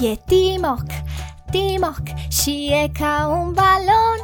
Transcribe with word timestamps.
E 0.00 0.16
Timoc, 0.26 0.86
Timoc 1.50 2.02
și 2.28 2.70
e 2.72 2.90
ca 2.98 3.26
un 3.28 3.52
balon 3.52 4.20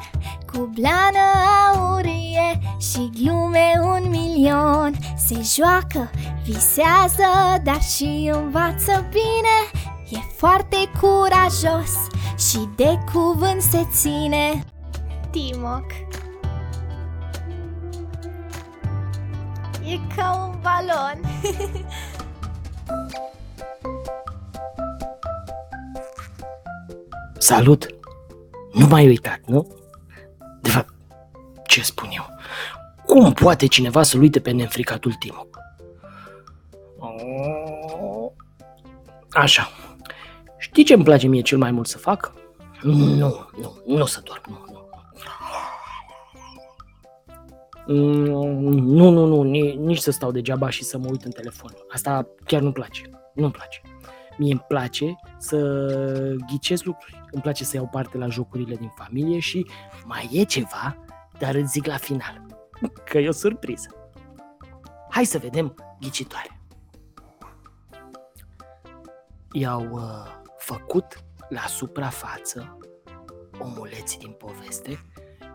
Cu 0.52 0.70
blană 0.74 1.26
aurie 1.74 2.60
și 2.80 3.10
glume 3.22 3.72
un 3.82 4.08
milion. 4.08 4.94
Se 5.16 5.40
joacă, 5.54 6.10
visează, 6.44 7.60
dar 7.64 7.82
și 7.82 8.30
învață 8.32 9.08
bine. 9.10 9.86
E 10.08 10.18
foarte 10.36 10.76
curajos 11.00 11.92
și 12.50 12.68
de 12.76 12.98
cuvânt 13.12 13.62
se 13.62 13.86
ține. 13.90 14.64
Timoc 15.30 15.86
E 19.84 19.98
ca 20.16 20.48
un 20.48 20.60
balon 20.62 21.20
Salut! 27.40 27.86
Nu 28.72 28.86
m-ai 28.86 29.06
uitat, 29.06 29.40
nu? 29.46 29.76
De 30.62 30.70
fapt, 30.70 30.94
ce 31.66 31.82
spun 31.82 32.08
eu? 32.12 32.24
Cum 33.06 33.32
poate 33.32 33.66
cineva 33.66 34.02
să-l 34.02 34.20
uite 34.20 34.40
pe 34.40 34.50
neînfricatul 34.50 35.12
Timoc? 35.12 35.58
Așa. 39.30 39.68
Știi 40.58 40.84
ce 40.84 40.94
îmi 40.94 41.04
place 41.04 41.26
mie 41.26 41.40
cel 41.40 41.58
mai 41.58 41.70
mult 41.70 41.86
să 41.86 41.98
fac? 41.98 42.32
Nu, 42.82 42.94
nu, 43.60 43.76
nu 43.86 44.04
să 44.04 44.20
dorm, 44.24 44.42
nu, 44.48 44.64
nu. 44.72 44.78
Nu, 48.74 49.10
nu, 49.10 49.26
nu, 49.26 49.42
nici 49.42 49.98
să 49.98 50.10
stau 50.10 50.30
degeaba 50.30 50.70
și 50.70 50.84
să 50.84 50.98
mă 50.98 51.06
uit 51.10 51.24
în 51.24 51.30
telefon. 51.30 51.70
Asta 51.92 52.26
chiar 52.44 52.60
nu-mi 52.60 52.72
place. 52.72 53.10
Nu-mi 53.34 53.52
place. 53.52 53.80
Mie 54.40 54.52
îmi 54.52 54.64
place 54.68 55.16
să 55.38 55.56
ghicesc 56.46 56.84
lucruri. 56.84 57.20
Îmi 57.30 57.42
place 57.42 57.64
să 57.64 57.76
iau 57.76 57.88
parte 57.88 58.18
la 58.18 58.26
jocurile 58.26 58.74
din 58.74 58.92
familie 58.94 59.38
și 59.38 59.66
mai 60.04 60.28
e 60.32 60.42
ceva, 60.42 60.96
dar 61.38 61.54
îți 61.54 61.70
zic 61.70 61.86
la 61.86 61.96
final. 61.96 62.46
Că 63.04 63.18
e 63.18 63.28
o 63.28 63.32
surpriză. 63.32 63.88
Hai 65.10 65.24
să 65.24 65.38
vedem 65.38 65.74
ghicitoare. 66.00 66.60
I-au 69.52 69.88
uh, 69.90 70.26
făcut 70.56 71.24
la 71.48 71.66
suprafață 71.66 72.78
omuleții 73.58 74.18
din 74.18 74.32
poveste 74.32 75.04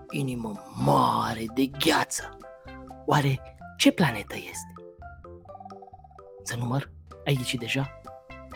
inimă 0.10 0.52
mare 0.76 1.46
de 1.54 1.66
gheață. 1.66 2.38
Oare 3.06 3.42
ce 3.78 3.92
planetă 3.92 4.36
este? 4.36 4.74
Să 6.44 6.56
număr? 6.58 6.92
Ai 7.26 7.34
ghicit 7.34 7.60
deja? 7.60 8.00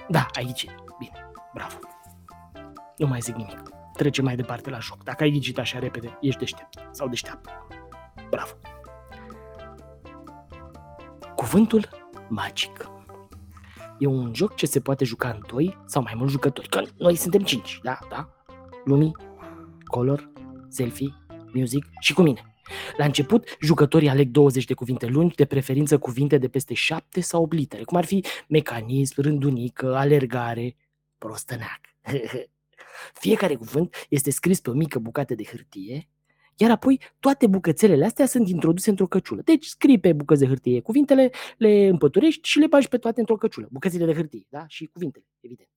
Da, 0.10 0.26
aici. 0.34 0.66
Bine, 1.00 1.32
bravo. 1.54 1.78
Nu 2.98 3.08
mai 3.08 3.20
zic 3.20 3.36
nimic. 3.36 3.70
Trece 3.94 4.22
mai 4.22 4.36
departe 4.36 4.70
la 4.70 4.80
joc. 4.80 5.04
Dacă 5.04 5.24
ai 5.24 5.32
ghicit 5.32 5.58
așa 5.58 5.80
repede, 5.80 6.18
ești 6.22 6.40
deștept 6.40 6.80
sau 6.92 7.08
deșteaptă. 7.08 7.50
Bravo. 8.30 8.52
Cuvântul 11.36 11.90
magic. 12.28 12.90
E 13.98 14.06
un 14.06 14.34
joc 14.34 14.56
ce 14.56 14.66
se 14.66 14.80
poate 14.80 15.06
juca 15.06 15.30
în 15.30 15.40
doi 15.48 15.78
sau 15.86 16.02
mai 16.02 16.14
mulți 16.16 16.32
jucători. 16.32 16.70
Că 16.70 16.82
noi 16.98 17.16
suntem 17.16 17.42
cinci, 17.42 17.80
da? 17.84 18.00
Da? 18.10 18.30
Lumii, 18.86 19.16
color, 19.86 20.32
selfie, 20.68 21.14
music 21.54 21.86
și 22.00 22.14
cu 22.14 22.22
mine. 22.22 22.49
La 22.98 23.06
început, 23.06 23.58
jucătorii 23.62 24.10
aleg 24.10 24.30
20 24.30 24.66
de 24.66 24.74
cuvinte 24.74 25.06
lungi, 25.06 25.36
de 25.36 25.46
preferință 25.46 25.98
cuvinte 25.98 26.38
de 26.38 26.48
peste 26.48 26.74
7 26.74 27.22
sau 27.22 27.42
8 27.42 27.54
litere, 27.54 27.84
cum 27.84 27.98
ar 27.98 28.06
fi 28.06 28.26
mecanism, 28.48 29.22
rândunică, 29.22 29.96
alergare, 29.96 30.76
prostănac. 31.18 31.80
Fiecare 33.22 33.56
cuvânt 33.56 33.96
este 34.10 34.32
scris 34.32 34.60
pe 34.60 34.70
o 34.70 34.74
mică 34.74 35.00
bucată 35.00 35.36
de 35.36 35.44
hârtie, 35.44 36.10
iar 36.56 36.72
apoi 36.72 37.02
toate 37.20 37.48
bucățelele 37.48 38.06
astea 38.06 38.26
sunt 38.26 38.48
introduse 38.48 38.90
într-o 38.90 39.08
căciulă. 39.08 39.42
Deci 39.42 39.66
scrii 39.66 40.00
pe 40.00 40.14
bucăți 40.14 40.40
de 40.40 40.48
hârtie 40.48 40.82
cuvintele, 40.82 41.32
le 41.58 41.88
împăturești 41.88 42.50
și 42.50 42.60
le 42.60 42.68
bagi 42.68 42.88
pe 42.88 42.98
toate 42.98 43.20
într-o 43.20 43.36
căciulă. 43.36 43.68
Bucățile 43.72 44.06
de 44.06 44.14
hârtie, 44.14 44.46
da? 44.50 44.68
Și 44.68 44.86
cuvintele, 44.86 45.26
evident. 45.40 45.70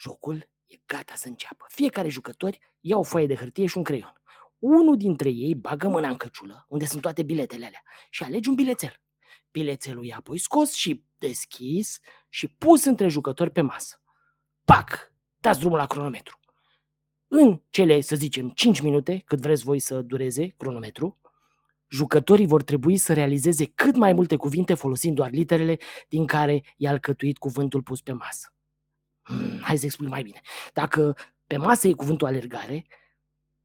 Jocul 0.00 0.48
e 0.66 0.76
gata 0.86 1.12
să 1.16 1.28
înceapă. 1.28 1.64
Fiecare 1.68 2.08
jucător 2.08 2.58
ia 2.80 2.98
o 2.98 3.02
foaie 3.02 3.26
de 3.26 3.34
hârtie 3.34 3.66
și 3.66 3.76
un 3.76 3.82
creion 3.82 4.19
unul 4.60 4.96
dintre 4.96 5.28
ei 5.28 5.54
bagă 5.54 5.88
mâna 5.88 6.08
în 6.08 6.16
căciulă, 6.16 6.64
unde 6.68 6.84
sunt 6.84 7.02
toate 7.02 7.22
biletele 7.22 7.66
alea, 7.66 7.82
și 8.10 8.22
alege 8.22 8.48
un 8.48 8.54
bilețel. 8.54 9.00
Bilețelul 9.50 10.06
e 10.06 10.12
apoi 10.12 10.38
scos 10.38 10.72
și 10.72 11.04
deschis 11.18 11.98
și 12.28 12.48
pus 12.48 12.84
între 12.84 13.08
jucători 13.08 13.50
pe 13.50 13.60
masă. 13.60 14.02
Pac! 14.64 15.12
Dați 15.38 15.58
drumul 15.58 15.78
la 15.78 15.86
cronometru. 15.86 16.38
În 17.28 17.62
cele, 17.70 18.00
să 18.00 18.16
zicem, 18.16 18.48
5 18.50 18.80
minute, 18.80 19.22
cât 19.24 19.40
vreți 19.40 19.64
voi 19.64 19.78
să 19.78 20.02
dureze 20.02 20.46
cronometru, 20.46 21.20
jucătorii 21.88 22.46
vor 22.46 22.62
trebui 22.62 22.96
să 22.96 23.12
realizeze 23.12 23.64
cât 23.64 23.96
mai 23.96 24.12
multe 24.12 24.36
cuvinte 24.36 24.74
folosind 24.74 25.14
doar 25.14 25.30
literele 25.30 25.78
din 26.08 26.26
care 26.26 26.62
i-a 26.76 26.90
alcătuit 26.90 27.38
cuvântul 27.38 27.82
pus 27.82 28.00
pe 28.00 28.12
masă. 28.12 28.54
Hmm, 29.22 29.60
hai 29.60 29.76
să 29.76 29.84
explic 29.84 30.08
mai 30.08 30.22
bine. 30.22 30.40
Dacă 30.72 31.16
pe 31.46 31.56
masă 31.56 31.88
e 31.88 31.92
cuvântul 31.92 32.26
alergare, 32.26 32.86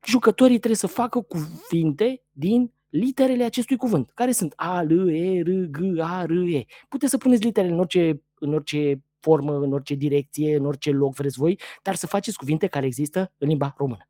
jucătorii 0.06 0.58
trebuie 0.58 0.78
să 0.78 0.88
facă 0.88 1.22
cuvinte 1.22 2.24
din 2.32 2.74
literele 2.90 3.44
acestui 3.44 3.78
cuvânt, 3.78 4.12
care 4.14 4.32
sunt 4.32 4.54
A, 4.56 4.82
L, 4.82 5.10
E, 5.10 5.42
R, 5.42 5.50
G, 5.70 6.00
A, 6.00 6.26
R, 6.26 6.32
E. 6.32 6.66
Puteți 6.90 7.12
să 7.12 7.18
puneți 7.18 7.44
literele 7.44 7.74
în 7.74 7.80
orice, 7.80 8.22
în 8.40 8.54
orice 8.54 9.04
formă, 9.20 9.58
în 9.58 9.74
orice 9.74 9.94
direcție, 9.94 10.56
în 10.56 10.66
orice 10.66 10.92
loc 10.92 11.14
vreți 11.14 11.38
voi, 11.38 11.60
dar 11.82 11.96
să 11.96 12.08
faceți 12.08 12.38
cuvinte 12.38 12.68
care 12.68 12.86
există 12.86 13.34
în 13.38 13.48
limba 13.48 13.74
română. 13.78 14.10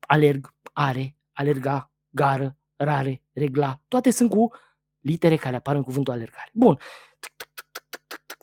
Alerg, 0.00 0.54
are, 0.72 1.16
alerga, 1.32 1.92
gară, 2.10 2.56
rare, 2.76 3.22
regla, 3.32 3.80
toate 3.88 4.10
sunt 4.10 4.30
cu 4.30 4.50
litere 5.00 5.36
care 5.36 5.56
apar 5.56 5.76
în 5.76 5.82
cuvântul 5.82 6.12
alergare. 6.12 6.50
Bun, 6.52 6.78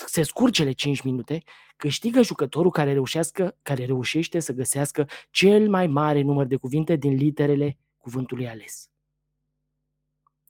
se 0.05 0.23
scurg 0.23 0.53
cele 0.53 0.71
5 0.71 1.01
minute 1.01 1.43
câștigă 1.77 2.21
jucătorul 2.21 2.71
care, 2.71 2.93
reușească, 2.93 3.57
care 3.61 3.85
reușește 3.85 4.39
să 4.39 4.53
găsească 4.53 5.07
cel 5.29 5.69
mai 5.69 5.87
mare 5.87 6.21
număr 6.21 6.45
de 6.45 6.55
cuvinte 6.55 6.95
din 6.95 7.13
literele 7.13 7.77
cuvântului 7.97 8.49
ales. 8.49 8.89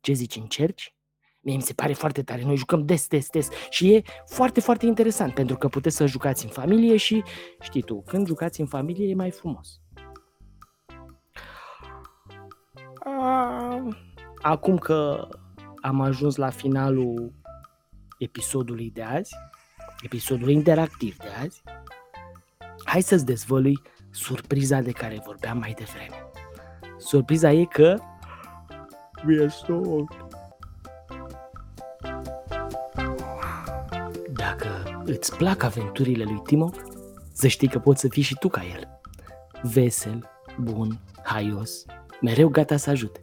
Ce 0.01 0.13
zici, 0.13 0.35
încerci? 0.35 0.95
Mie 1.39 1.55
mi 1.55 1.61
se 1.61 1.73
pare 1.73 1.93
foarte 1.93 2.23
tare. 2.23 2.43
Noi 2.43 2.55
jucăm 2.55 2.85
des, 2.85 3.07
des, 3.07 3.29
des 3.29 3.49
și 3.69 3.93
e 3.93 4.01
foarte, 4.25 4.59
foarte 4.59 4.85
interesant 4.85 5.33
pentru 5.33 5.57
că 5.57 5.67
puteți 5.67 5.95
să 5.95 6.05
jucați 6.05 6.45
în 6.45 6.51
familie 6.51 6.97
și 6.97 7.23
știi 7.59 7.81
tu, 7.81 8.01
când 8.01 8.27
jucați 8.27 8.59
în 8.59 8.67
familie 8.67 9.09
e 9.09 9.15
mai 9.15 9.31
frumos. 9.31 9.79
Acum 14.41 14.77
că 14.77 15.27
am 15.81 16.01
ajuns 16.01 16.35
la 16.35 16.49
finalul 16.49 17.33
episodului 18.23 18.91
de 18.93 19.03
azi, 19.03 19.35
episodul 20.01 20.49
interactiv 20.49 21.17
de 21.17 21.27
azi, 21.43 21.61
hai 22.83 23.01
să-ți 23.01 23.25
dezvălui 23.25 23.81
surpriza 24.11 24.81
de 24.81 24.91
care 24.91 25.21
vorbeam 25.25 25.57
mai 25.57 25.73
devreme. 25.77 26.29
Surpriza 26.97 27.51
e 27.51 27.65
că 27.65 27.99
mi-e 29.23 29.47
somn. 29.47 30.07
Dacă 34.33 35.01
îți 35.05 35.35
plac 35.35 35.63
aventurile 35.63 36.23
lui 36.23 36.41
Timo, 36.45 36.71
să 37.33 37.47
știi 37.47 37.67
că 37.67 37.79
poți 37.79 38.01
să 38.01 38.07
fii 38.07 38.23
și 38.23 38.35
tu 38.39 38.47
ca 38.47 38.65
el. 38.65 38.99
Vesel, 39.61 40.29
bun, 40.59 40.99
haios, 41.23 41.85
mereu 42.21 42.49
gata 42.49 42.77
să 42.77 42.89
ajute. 42.89 43.21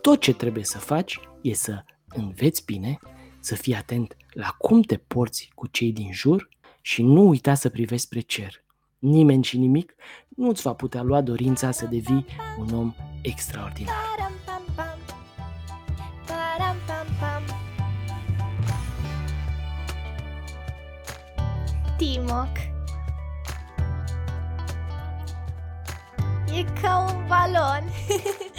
Tot 0.00 0.20
ce 0.20 0.34
trebuie 0.34 0.64
să 0.64 0.78
faci 0.78 1.20
e 1.40 1.54
să 1.54 1.84
înveți 2.08 2.64
bine, 2.64 2.98
să 3.42 3.54
fii 3.54 3.74
atent 3.74 4.16
la 4.30 4.54
cum 4.58 4.82
te 4.82 4.96
porți 4.96 5.50
cu 5.54 5.66
cei 5.66 5.92
din 5.92 6.12
jur 6.12 6.48
și 6.80 7.02
nu 7.02 7.28
uita 7.28 7.54
să 7.54 7.68
privești 7.68 8.06
spre 8.06 8.20
cer. 8.20 8.64
Nimeni 8.98 9.44
și 9.44 9.58
nimic 9.58 9.94
nu-ți 10.28 10.62
va 10.62 10.72
putea 10.72 11.02
lua 11.02 11.20
dorința 11.20 11.70
să 11.70 11.86
devii 11.86 12.26
un 12.58 12.74
om 12.74 12.94
extraordinar. 13.22 13.94
Timoc 21.96 22.70
E 26.54 26.64
ca 26.80 27.06
un 27.08 27.26
balon 27.26 27.84